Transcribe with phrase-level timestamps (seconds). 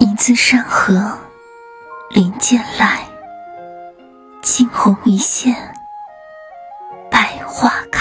[0.00, 1.18] 影自山河，
[2.08, 3.06] 林间来，
[4.42, 5.54] 惊鸿一现，
[7.10, 7.99] 百花开。